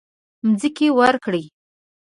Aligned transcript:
مځکې 0.47 0.87
ورکړې. 0.99 1.43